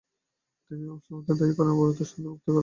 তিনি 0.71 0.83
গুমুশতিগিনকে 0.83 1.33
দায়ী 1.39 1.53
করেন 1.55 1.69
এবং 1.69 1.77
অবরোধে 1.77 2.03
শক্তিবৃদ্ধি 2.03 2.41
করেন। 2.45 2.57